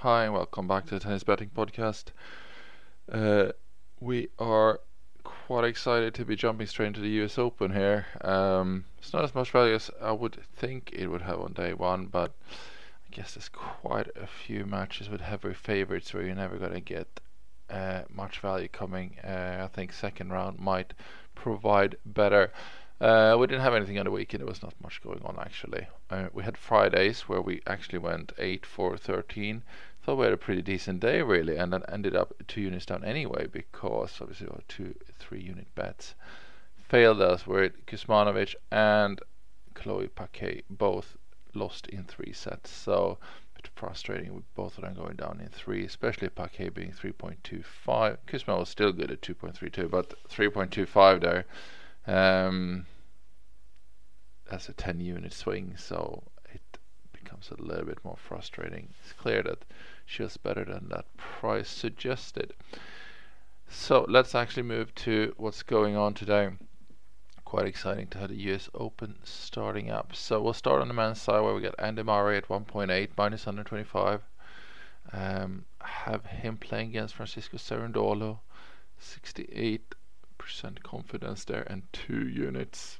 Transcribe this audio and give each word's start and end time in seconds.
Hi, 0.00 0.24
and 0.24 0.34
welcome 0.34 0.68
back 0.68 0.84
to 0.86 0.94
the 0.94 1.00
Tennis 1.00 1.24
Betting 1.24 1.50
Podcast. 1.56 2.08
Uh, 3.10 3.52
we 3.98 4.28
are 4.38 4.80
quite 5.24 5.64
excited 5.64 6.12
to 6.14 6.24
be 6.26 6.36
jumping 6.36 6.66
straight 6.66 6.88
into 6.88 7.00
the 7.00 7.24
US 7.24 7.38
Open 7.38 7.72
here. 7.72 8.04
Um, 8.20 8.84
it's 8.98 9.14
not 9.14 9.24
as 9.24 9.34
much 9.34 9.50
value 9.50 9.74
as 9.74 9.90
I 10.02 10.12
would 10.12 10.36
think 10.54 10.90
it 10.92 11.06
would 11.06 11.22
have 11.22 11.40
on 11.40 11.54
day 11.54 11.72
one, 11.72 12.06
but 12.06 12.34
I 12.50 13.10
guess 13.10 13.32
there's 13.32 13.48
quite 13.48 14.08
a 14.14 14.26
few 14.26 14.66
matches 14.66 15.08
with 15.08 15.22
heavy 15.22 15.54
favorites 15.54 16.12
where 16.12 16.24
you're 16.24 16.34
never 16.34 16.58
going 16.58 16.74
to 16.74 16.80
get 16.80 17.20
uh, 17.70 18.02
much 18.14 18.40
value 18.40 18.68
coming. 18.68 19.16
Uh, 19.24 19.62
I 19.64 19.68
think 19.74 19.94
second 19.94 20.30
round 20.30 20.58
might 20.58 20.92
provide 21.34 21.96
better. 22.04 22.52
Uh, 22.98 23.36
we 23.38 23.46
didn't 23.46 23.62
have 23.62 23.74
anything 23.74 23.98
on 23.98 24.06
the 24.06 24.10
weekend. 24.10 24.40
There 24.40 24.48
was 24.48 24.62
not 24.62 24.72
much 24.82 25.02
going 25.02 25.20
on 25.22 25.36
actually. 25.38 25.86
Uh, 26.08 26.28
we 26.32 26.44
had 26.44 26.56
Fridays 26.56 27.22
where 27.22 27.42
we 27.42 27.60
actually 27.66 27.98
went 27.98 28.32
8 28.38 28.64
4 28.64 28.96
13. 28.96 29.62
Thought 30.02 30.16
we 30.16 30.24
had 30.24 30.32
a 30.32 30.38
pretty 30.38 30.62
decent 30.62 31.00
day 31.00 31.20
really, 31.20 31.56
and 31.56 31.72
then 31.72 31.82
ended 31.90 32.16
up 32.16 32.32
two 32.48 32.62
units 32.62 32.86
down 32.86 33.04
anyway 33.04 33.48
because 33.52 34.18
obviously 34.22 34.48
our 34.48 34.60
two 34.66 34.94
three 35.18 35.42
unit 35.42 35.66
bets 35.74 36.14
failed 36.88 37.20
us. 37.20 37.46
Where 37.46 37.68
Kuzmanovic 37.68 38.54
and 38.70 39.20
Chloe 39.74 40.08
Paquet 40.08 40.62
both 40.70 41.18
lost 41.52 41.88
in 41.88 42.04
three 42.04 42.32
sets. 42.32 42.70
So 42.70 43.18
a 43.20 43.56
bit 43.60 43.70
frustrating 43.74 44.34
with 44.34 44.54
both 44.54 44.78
of 44.78 44.84
them 44.84 44.94
going 44.94 45.16
down 45.16 45.40
in 45.42 45.48
three, 45.50 45.84
especially 45.84 46.30
Paquet 46.30 46.70
being 46.70 46.92
3.25. 46.92 48.16
Kuzma 48.26 48.56
was 48.56 48.70
still 48.70 48.92
good 48.92 49.10
at 49.10 49.20
2.32, 49.20 49.90
but 49.90 50.14
3.25 50.30 51.20
there 51.20 51.44
um, 52.06 52.86
that's 54.50 54.68
a 54.68 54.72
10 54.72 55.00
unit 55.00 55.32
swing, 55.32 55.74
so 55.76 56.22
it 56.52 56.78
becomes 57.12 57.50
a 57.50 57.62
little 57.62 57.86
bit 57.86 58.04
more 58.04 58.16
frustrating. 58.16 58.88
It's 59.02 59.12
clear 59.12 59.42
that 59.42 59.64
she 60.04 60.22
was 60.22 60.36
better 60.36 60.64
than 60.64 60.88
that 60.90 61.06
price 61.16 61.68
suggested. 61.68 62.54
So 63.68 64.06
let's 64.08 64.34
actually 64.34 64.62
move 64.62 64.94
to 64.96 65.34
what's 65.36 65.62
going 65.64 65.96
on 65.96 66.14
today. 66.14 66.50
Quite 67.44 67.66
exciting 67.66 68.06
to 68.08 68.18
have 68.18 68.28
the 68.28 68.36
US 68.52 68.68
Open 68.74 69.16
starting 69.24 69.90
up. 69.90 70.14
So 70.14 70.40
we'll 70.40 70.52
start 70.52 70.82
on 70.82 70.88
the 70.88 70.94
men's 70.94 71.20
side 71.20 71.40
where 71.40 71.54
we 71.54 71.60
get 71.60 71.74
Andy 71.78 72.04
Murray 72.04 72.36
at 72.36 72.48
1.8 72.48 73.08
minus 73.16 73.46
125. 73.46 74.22
Um, 75.12 75.64
have 75.80 76.26
him 76.26 76.56
playing 76.56 76.90
against 76.90 77.14
Francisco 77.14 77.56
Cerundolo, 77.56 78.38
68 78.98 79.95
percent 80.56 80.82
confidence 80.82 81.44
there 81.44 81.64
and 81.66 81.82
two 81.92 82.26
units. 82.26 82.98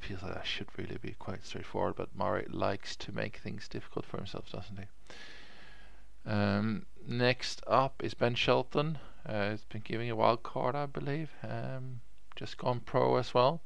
Feels 0.00 0.22
like 0.22 0.34
that 0.34 0.46
should 0.46 0.68
really 0.76 0.98
be 1.00 1.12
quite 1.18 1.46
straightforward, 1.46 1.94
but 1.96 2.14
Murray 2.14 2.44
likes 2.50 2.94
to 2.96 3.10
make 3.10 3.38
things 3.38 3.68
difficult 3.68 4.04
for 4.04 4.18
himself, 4.18 4.52
doesn't 4.52 4.78
he? 4.78 6.30
Um, 6.30 6.84
next 7.08 7.62
up 7.66 8.04
is 8.04 8.12
Ben 8.12 8.34
Shelton. 8.34 8.98
Uh, 9.24 9.52
he's 9.52 9.64
been 9.64 9.80
giving 9.82 10.10
a 10.10 10.16
wild 10.16 10.42
card, 10.42 10.74
I 10.74 10.84
believe. 10.84 11.30
Um, 11.42 12.02
just 12.34 12.58
gone 12.58 12.80
pro 12.80 13.16
as 13.16 13.32
well. 13.32 13.62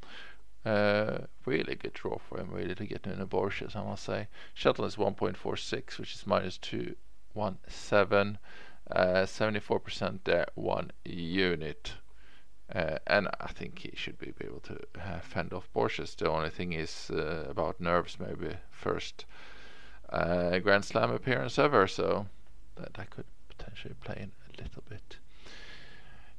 Uh, 0.65 1.23
really 1.45 1.75
good 1.75 1.95
draw 1.95 2.19
for 2.19 2.39
him, 2.39 2.53
really, 2.53 2.77
to 2.77 2.87
get 2.87 3.05
in 3.05 3.21
a 3.21 3.27
Borges, 3.27 3.75
I 3.75 3.83
must 3.83 4.05
say. 4.05 4.29
Shelton 4.55 4.85
is 4.85 4.95
1.46, 4.95 5.99
which 5.99 6.15
is 6.15 6.25
minus 6.25 6.57
217. 6.59 8.39
Uh, 8.89 9.27
74% 9.27 10.21
there, 10.23 10.47
one 10.55 10.93
unit. 11.05 11.95
Uh, 12.75 12.99
and 13.07 13.29
I 13.41 13.49
think 13.49 13.81
he 13.81 13.93
should 13.97 14.19
be, 14.19 14.33
be 14.39 14.47
able 14.47 14.61
to 14.61 14.79
uh, 15.01 15.21
fend 15.21 15.53
off 15.53 15.69
Borges. 15.73 16.15
The 16.15 16.31
only 16.31 16.51
thing 16.51 16.73
is 16.73 17.11
uh, 17.11 17.47
about 17.49 17.81
nerves, 17.81 18.19
maybe 18.21 18.55
first 18.71 19.25
uh, 20.11 20.59
Grand 20.61 20.85
Slam 20.85 21.11
appearance 21.11 21.59
ever, 21.59 21.89
so 21.89 22.27
that, 22.77 22.95
that 22.95 23.11
could 23.11 23.25
potentially 23.49 23.95
play 24.05 24.19
in 24.21 24.33
a 24.49 24.63
little 24.63 24.85
bit. 24.89 25.17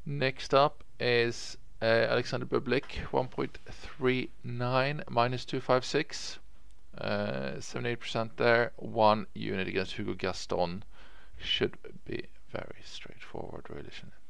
Next 0.06 0.54
up 0.54 0.84
is 1.00 1.58
uh, 1.82 1.86
Alexander 1.86 2.46
Bublik, 2.46 3.08
1.39 3.12 5.10
minus 5.10 5.46
256. 5.46 6.40
78% 7.00 8.16
uh, 8.16 8.28
there, 8.38 8.72
one 8.78 9.26
unit 9.34 9.68
against 9.68 9.94
Hugo 9.94 10.14
Gaston. 10.14 10.84
Should 11.38 11.78
be 12.06 12.26
very 12.52 12.82
straightforward, 12.84 13.66
really, 13.70 13.90
shouldn't 13.92 14.14
it? 14.14 14.21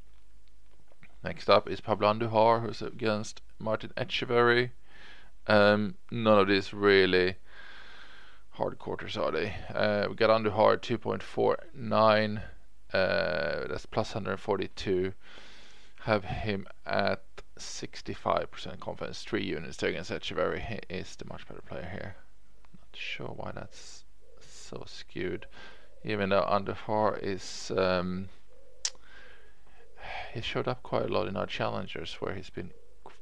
Next 1.23 1.51
up 1.51 1.69
is 1.69 1.81
Pablo 1.81 2.11
Andujar, 2.11 2.61
who's 2.63 2.81
against 2.81 3.41
Martin 3.59 3.91
Etcheverry. 3.95 4.71
Um, 5.45 5.95
none 6.09 6.39
of 6.39 6.47
these 6.47 6.73
really 6.73 7.35
hard 8.51 8.79
quarters 8.79 9.17
are 9.17 9.31
they? 9.31 9.53
Uh, 9.71 10.07
we 10.09 10.15
got 10.15 10.31
Andujar 10.31 10.77
2.49. 10.79 12.41
Uh, 12.91 13.67
that's 13.67 13.85
plus 13.85 14.15
142. 14.15 15.13
Have 16.01 16.23
him 16.25 16.65
at 16.87 17.21
65% 17.59 18.79
confidence. 18.79 19.21
Three 19.21 19.43
units 19.43 19.77
there 19.77 19.91
against 19.91 20.09
Etcheverry. 20.09 20.65
He 20.65 20.79
is 20.89 21.15
the 21.17 21.25
much 21.25 21.47
better 21.47 21.61
player 21.61 21.87
here. 21.91 22.15
Not 22.79 22.99
sure 22.99 23.27
why 23.27 23.51
that's 23.53 24.05
so 24.39 24.83
skewed. 24.87 25.45
Even 26.03 26.29
though 26.29 26.47
Andujar 26.49 27.21
is. 27.21 27.71
Um, 27.77 28.29
he 30.33 30.41
showed 30.41 30.67
up 30.67 30.81
quite 30.83 31.03
a 31.03 31.13
lot 31.13 31.27
in 31.27 31.35
our 31.35 31.45
challengers 31.45 32.13
where 32.15 32.33
he's 32.33 32.49
been 32.49 32.71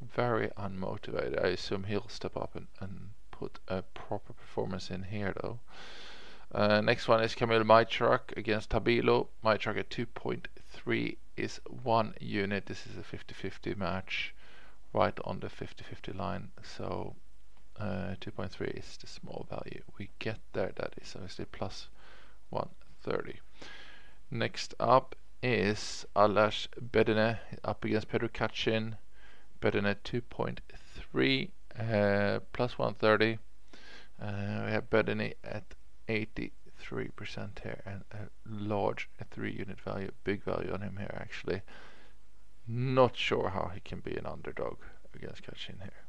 very 0.02 0.50
unmotivated. 0.50 1.44
I 1.44 1.50
assume 1.50 1.84
he'll 1.86 2.08
step 2.08 2.38
up 2.38 2.56
and, 2.56 2.68
and 2.80 3.12
put 3.31 3.59
a 3.68 3.81
proper 3.81 4.34
performance 4.34 4.90
in 4.90 5.03
here 5.03 5.34
though. 5.42 5.59
Uh, 6.53 6.81
next 6.81 7.08
one 7.08 7.24
is 7.24 7.36
Kamil 7.36 7.64
Majchrzak 7.64 8.36
against 8.38 8.70
Tabilo. 8.72 9.28
Majchrzak 9.44 9.78
at 9.78 9.90
2.3 9.90 11.18
is 11.38 11.59
one 11.84 12.14
unit. 12.20 12.66
This 12.66 12.86
is 12.88 12.97
a 12.97 13.02
50-50 13.02 13.78
match, 13.78 14.34
right 14.94 15.18
on 15.24 15.40
the 15.40 15.47
50-50 15.47 16.16
line. 16.16 16.50
So 16.64 17.16
uh, 17.80 18.16
2.3 18.22 18.78
is 18.78 18.97
the 18.97 19.08
small 19.08 19.46
value 19.50 19.81
we 19.97 20.09
get 20.20 20.40
there. 20.53 20.72
That 20.76 20.94
is 21.02 21.14
obviously 21.16 21.46
plus 21.46 21.88
130. 22.50 23.40
Next 24.31 24.74
up 24.80 25.16
is 25.42 26.06
Aljaz 26.16 26.68
Bedene 26.80 27.40
up 27.64 27.86
against 27.86 28.10
Pedro 28.10 28.28
Cachin. 28.28 28.98
Bedene 29.62 29.96
2.3 30.04 31.50
uh, 31.80 32.40
plus 32.54 32.78
130. 32.78 33.40
Uh, 34.22 34.66
we 34.66 34.72
have 34.72 34.90
Bedene 34.90 35.34
at 35.44 35.76
83% 36.08 36.52
here 37.64 37.82
and 37.86 38.04
a 38.12 38.30
large 38.46 39.10
3 39.32 39.52
unit 39.52 39.80
value, 39.82 40.12
big 40.24 40.44
value 40.44 40.74
on 40.74 40.82
him 40.82 40.98
here 40.98 41.16
actually. 41.20 41.62
Not 42.68 43.16
sure 43.16 43.50
how 43.50 43.72
he 43.74 43.80
can 43.80 44.00
be 44.00 44.16
an 44.16 44.26
underdog 44.26 44.78
against 45.16 45.44
Cachin 45.44 45.80
here. 45.82 46.04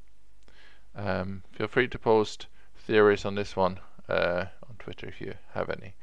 Um, 0.95 1.43
feel 1.53 1.69
free 1.69 1.89
to 1.89 1.99
post 1.99 2.47
theories 2.77 3.25
on 3.25 3.37
this 3.37 3.55
one 3.55 3.79
uh, 4.09 4.47
on 4.69 4.77
Twitter 4.79 5.07
if 5.07 5.21
you 5.21 5.35
have 5.55 5.71
any. 5.71 5.95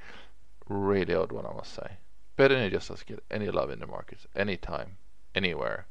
Really 0.69 1.13
odd 1.13 1.31
one, 1.31 1.45
I 1.45 1.53
must 1.53 1.73
say. 1.73 1.97
Bedene 2.37 2.69
just 2.69 2.89
doesn't 2.89 3.07
get 3.07 3.23
any 3.31 3.49
love 3.49 3.71
in 3.71 3.79
the 3.79 3.87
markets, 3.87 4.27
anytime, 4.35 4.97
anywhere. 5.33 5.87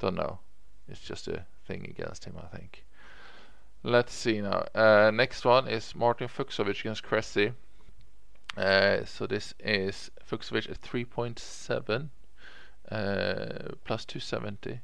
Don't 0.00 0.16
know. 0.16 0.40
It's 0.88 1.00
just 1.00 1.28
a 1.28 1.46
thing 1.66 1.86
against 1.88 2.24
him, 2.24 2.34
I 2.38 2.56
think. 2.56 2.84
Let's 3.82 4.12
see 4.12 4.40
now. 4.40 4.66
Uh, 4.74 5.12
next 5.14 5.44
one 5.44 5.68
is 5.68 5.94
Martin 5.94 6.28
Fucsovics 6.28 6.80
against 6.80 7.04
Cressy. 7.04 7.52
Uh, 8.56 9.04
so 9.04 9.26
this 9.26 9.54
is 9.60 10.10
Fucsovics 10.28 10.70
at 10.70 10.80
3.7 10.80 12.08
uh, 12.90 13.74
plus 13.84 14.04
270. 14.04 14.80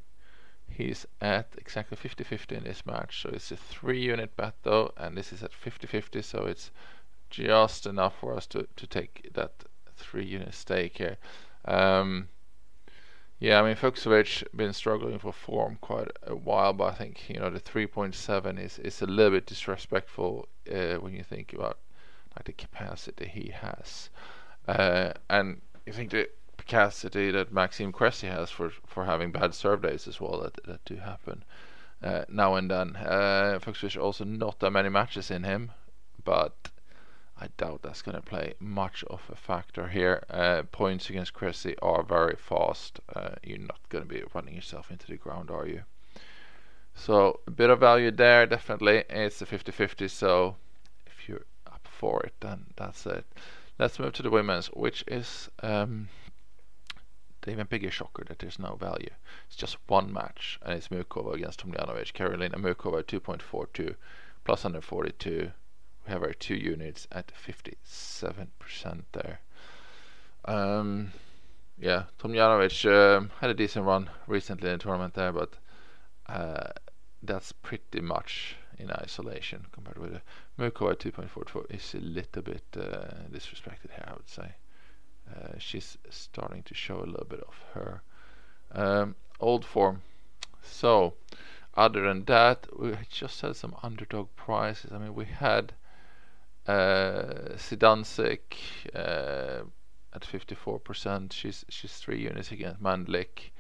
He's 0.69 1.07
at 1.21 1.49
exactly 1.59 1.97
50-50 1.97 2.59
in 2.59 2.65
this 2.65 2.87
match. 2.87 3.23
So 3.23 3.31
it's 3.31 3.51
a 3.51 3.57
three 3.57 4.01
unit 4.01 4.37
bet 4.37 4.55
though, 4.63 4.93
and 4.97 5.17
this 5.17 5.33
is 5.33 5.43
at 5.43 5.51
50-50, 5.53 6.23
so 6.23 6.47
it's 6.47 6.71
just 7.29 7.87
enough 7.87 8.15
for 8.21 8.35
us 8.35 8.47
to, 8.49 8.69
to 8.77 8.87
take 8.87 9.31
that 9.35 9.65
three 9.97 10.25
unit 10.25 10.55
stake 10.55 10.99
here. 10.99 11.17
Um, 11.65 12.29
yeah, 13.39 13.61
I 13.61 13.65
mean 13.65 13.77
Fucsovics 13.77 14.45
been 14.55 14.73
struggling 14.73 15.19
for 15.19 15.33
form 15.33 15.79
quite 15.81 16.09
a 16.27 16.37
while, 16.37 16.73
but 16.73 16.85
I 16.85 16.95
think 16.95 17.29
you 17.29 17.41
know 17.41 17.51
the 17.51 17.61
3.7 17.61 18.59
is 18.59 18.79
is 18.79 19.03
a 19.03 19.07
little 19.07 19.33
bit 19.33 19.47
disrespectful 19.47 20.49
uh, 20.73 20.95
when 20.95 21.15
you 21.15 21.25
think 21.25 21.53
about 21.53 21.79
like 22.37 22.45
the 22.45 22.53
capacity 22.53 23.27
he 23.27 23.53
has, 23.53 24.11
uh, 24.69 25.13
and 25.29 25.61
you 25.87 25.93
think 25.93 26.11
the 26.11 26.29
capacity 26.57 27.31
that 27.33 27.53
Maxime 27.53 27.93
Cressy 27.93 28.29
has 28.29 28.51
for 28.51 28.71
for 28.87 29.05
having 29.05 29.33
bad 29.33 29.55
serve 29.55 29.83
days 29.83 30.07
as 30.07 30.21
well 30.21 30.41
that 30.41 30.63
that 30.65 30.85
do 30.85 30.97
happen 30.97 31.45
uh, 32.03 32.25
now 32.29 32.55
and 32.55 32.71
then. 32.71 32.97
Uh, 32.97 33.59
also 34.01 34.25
not 34.25 34.59
that 34.61 34.71
many 34.71 34.89
matches 34.89 35.31
in 35.31 35.45
him, 35.45 35.73
but 36.25 36.71
I 37.43 37.49
doubt 37.57 37.83
that's 37.83 38.03
going 38.03 38.15
to 38.15 38.23
play 38.23 38.55
much 38.61 39.03
of 39.11 39.21
a 39.29 39.35
factor 39.35 39.89
here. 39.89 40.23
Uh, 40.31 40.63
points 40.71 41.11
against 41.11 41.33
Cressy 41.33 41.75
are 41.83 42.05
very 42.05 42.37
fast. 42.37 43.01
Uh, 43.17 43.31
you're 43.43 43.59
not 43.59 43.81
going 43.89 44.05
to 44.05 44.09
be 44.09 44.23
running 44.33 44.55
yourself 44.55 44.93
into 44.93 45.09
the 45.09 45.17
ground, 45.17 45.51
are 45.51 45.67
you? 45.67 45.83
So 46.95 47.41
a 47.49 47.51
bit 47.51 47.69
of 47.71 47.81
value 47.81 48.13
there, 48.13 48.47
definitely. 48.47 49.03
It's 49.11 49.43
a 49.43 49.47
50-50, 49.47 50.09
so 50.09 50.55
if 51.05 51.29
you're 51.29 51.47
up 51.67 51.89
for 51.91 52.23
it, 52.23 52.35
then 52.39 52.67
that's 52.77 53.07
it. 53.07 53.25
Let's 53.77 53.99
move 53.99 54.13
to 54.13 54.23
the 54.23 54.31
women's, 54.31 54.69
which 54.69 55.03
is 55.09 55.51
um, 55.65 56.11
the 57.41 57.51
even 57.51 57.67
bigger 57.67 57.91
shocker 57.91 58.23
that 58.29 58.39
there's 58.39 58.61
no 58.61 58.77
value. 58.77 59.11
It's 59.49 59.57
just 59.57 59.79
one 59.89 60.13
match, 60.13 60.61
and 60.63 60.75
it's 60.75 60.89
Muchova 60.89 61.35
against 61.35 61.67
Tomljanovic. 61.67 62.13
Karolina 62.13 62.55
Muchova 62.55 63.03
2.42 63.03 63.97
plus 64.45 64.63
142. 64.63 65.51
We 66.07 66.13
have 66.13 66.23
our 66.23 66.33
two 66.33 66.55
units 66.55 67.07
at 67.13 67.33
57% 67.35 69.03
there. 69.13 69.41
Um, 70.45 71.13
yeah, 71.79 72.05
Tomljanovic 72.19 72.85
um, 72.91 73.31
had 73.41 73.51
a 73.51 73.55
decent 73.55 73.87
run 73.87 74.11
recently 74.27 74.69
in 74.71 74.79
the 74.79 74.83
tournament 74.83 75.15
there, 75.15 75.33
but 75.33 75.55
uh, 76.27 76.71
that's 77.23 77.53
pretty 77.53 78.01
much 78.01 78.57
in 78.79 78.91
isolation 78.91 79.67
compared 79.73 79.99
with 79.99 80.13
the 80.13 80.23
Muchova 80.59 80.97
2.44 80.97 81.75
is 81.75 81.95
a 81.95 81.99
little 81.99 82.43
bit 82.43 82.65
uh, 82.77 83.29
disrespected 83.31 83.91
here, 83.91 84.05
I 84.07 84.13
would 84.13 84.29
say. 84.29 84.55
Uh, 85.31 85.59
she's 85.59 85.97
starting 86.11 86.63
to 86.65 86.75
show 86.75 86.99
a 86.99 87.07
little 87.07 87.27
bit 87.29 87.41
of 87.41 87.55
her 87.75 88.03
um, 88.73 89.15
old 89.41 89.65
form. 89.65 90.03
So, 90.63 91.15
other 91.75 92.03
than 92.03 92.25
that, 92.25 92.67
we 92.79 92.93
just 93.11 93.41
had 93.41 93.57
some 93.57 93.77
underdog 93.83 94.29
prices. 94.37 94.93
I 94.93 94.99
mean, 94.99 95.15
we 95.15 95.25
had 95.25 95.75
uh, 96.67 97.57
uh, 98.95 99.63
at 100.15 100.23
54%. 100.23 101.33
She's 101.33 101.65
she's 101.69 101.93
three 101.95 102.21
units 102.21 102.53
against 102.53 102.83
Mandlik, 102.83 103.51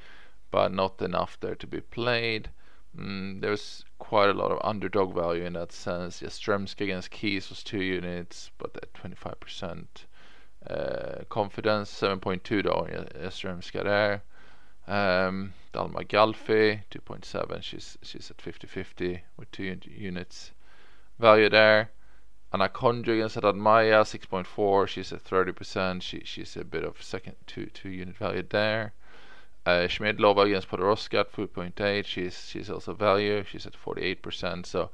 but 0.51 0.73
not 0.73 1.01
enough 1.03 1.39
there 1.41 1.55
to 1.57 1.67
be 1.67 1.81
played. 1.81 2.51
Mm, 2.97 3.41
there's 3.41 3.85
quite 3.99 4.29
a 4.29 4.35
lot 4.35 4.53
of 4.53 4.61
underdog 4.63 5.15
value 5.15 5.45
in 5.45 5.55
that 5.55 5.73
sense. 5.73 6.21
Yastremska 6.21 6.83
against 6.83 7.11
Keys 7.11 7.49
was 7.49 7.63
two 7.63 7.83
units, 7.83 8.51
but 8.59 8.77
at 8.77 8.93
25%. 8.93 9.87
Uh, 10.69 11.25
confidence 11.29 11.91
7.2 11.91 12.63
då, 12.63 12.87
Yastremska 13.21 13.83
there. 13.83 14.23
Um, 14.87 15.55
Dalma 15.73 16.05
Galfi 16.05 16.83
2.7. 16.91 17.63
She's 17.63 17.99
she's 18.03 18.31
at 18.31 18.37
50-50 18.37 19.23
with 19.37 19.51
two 19.51 19.77
units 19.87 20.53
value 21.19 21.49
there. 21.49 21.91
Anna 22.53 22.69
Konjuh 22.69 23.15
against 23.15 23.37
Haddad 23.37 23.57
Maia 23.57 24.03
6.4. 24.03 24.87
She's 24.87 25.13
at 25.13 25.25
30%. 25.25 26.03
She 26.03 26.23
she's 26.25 26.57
a 26.57 26.65
bit 26.65 26.85
of 26.85 27.03
second 27.03 27.37
two 27.47 27.67
two 27.67 27.89
unit 27.89 28.17
value 28.17 28.43
there. 28.49 28.93
Uh, 29.65 29.87
Schmiedlova 29.87 30.47
against 30.47 30.69
Podoroska 30.69 31.21
at 31.21 31.33
4.8. 31.33 32.05
She's 32.05 32.49
she's 32.49 32.69
also 32.69 32.93
value. 32.93 33.43
She's 33.45 33.67
at 33.67 33.75
48%. 33.75 34.67
So 34.67 34.91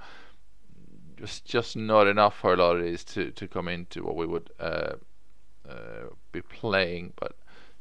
just 1.16 1.44
just 1.44 1.76
not 1.76 2.06
enough 2.06 2.38
for 2.38 2.52
a 2.52 2.56
lot 2.56 2.76
of 2.76 2.82
these 2.82 3.02
to 3.04 3.32
to 3.32 3.48
come 3.48 3.66
into 3.66 4.04
what 4.04 4.14
we 4.14 4.26
would 4.26 4.50
uh, 4.60 4.92
uh, 5.68 6.08
be 6.30 6.42
playing. 6.42 7.12
But 7.16 7.34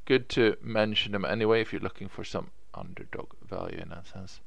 good 0.06 0.28
to 0.30 0.58
mention 0.62 1.12
them 1.12 1.26
anyway 1.26 1.62
if 1.62 1.72
you're 1.72 1.82
looking 1.82 2.08
for 2.08 2.24
some 2.24 2.50
underdog 2.74 3.34
value 3.48 3.78
in 3.78 3.90
that 3.90 4.08
sense. 4.08 4.40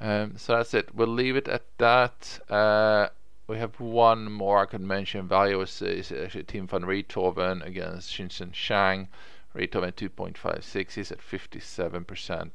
Um, 0.00 0.36
so 0.36 0.56
that's 0.56 0.72
it. 0.74 0.94
We'll 0.94 1.08
leave 1.08 1.36
it 1.36 1.48
at 1.48 1.64
that. 1.78 2.40
Uh, 2.50 3.08
we 3.46 3.58
have 3.58 3.78
one 3.78 4.30
more 4.30 4.58
I 4.58 4.66
can 4.66 4.86
mention. 4.86 5.28
Value 5.28 5.60
is, 5.60 5.80
is 5.82 6.10
actually 6.10 6.44
Tim 6.44 6.66
van 6.66 6.82
Rijthoven 6.82 7.64
against 7.64 8.12
Xinchen 8.12 8.52
Zhang. 8.52 9.08
Rijthoven 9.54 9.92
2.56. 9.92 10.92
He's 10.92 11.12
at 11.12 11.18
57%, 11.18 12.50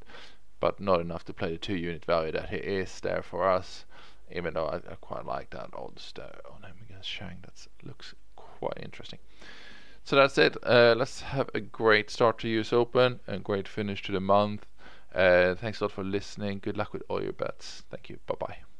but 0.60 0.80
not 0.80 1.00
enough 1.00 1.26
to 1.26 1.34
play 1.34 1.52
the 1.52 1.58
two 1.58 1.76
unit 1.76 2.06
value 2.06 2.32
that 2.34 2.50
he 2.50 2.58
is 2.58 3.00
there 3.00 3.24
for 3.24 3.50
us. 3.50 3.86
Even 4.32 4.54
though 4.54 4.68
I, 4.68 4.78
I 4.78 4.96
quite 5.00 5.26
like 5.26 5.50
that 5.52 5.70
odds 5.74 6.12
there 6.16 6.40
on 6.54 6.64
him 6.64 6.76
against 6.88 7.10
Zhang. 7.10 7.42
That 7.42 7.68
looks 7.84 8.14
quite 8.36 8.78
interesting. 8.82 9.20
So 10.04 10.16
that's 10.16 10.38
it. 10.38 10.58
Uh, 10.64 10.96
let's 10.98 11.22
have 11.22 11.50
a 11.54 11.60
great 11.60 12.10
start 12.10 12.40
to 12.40 12.48
US 12.60 12.74
Open 12.74 13.20
and 13.28 13.44
great 13.44 13.68
finish 13.68 14.02
to 14.04 14.12
the 14.12 14.20
month. 14.20 14.66
Uh, 15.14 15.56
thanks 15.56 15.80
a 15.80 15.86
lot 15.86 15.92
for 15.92 16.04
listening. 16.04 16.60
Good 16.60 16.78
luck 16.78 16.94
with 16.94 17.04
all 17.10 17.22
your 17.22 17.34
bets. 17.34 17.84
Thank 17.90 18.10
you. 18.10 18.20
Bye 18.26 18.36
bye. 18.40 18.71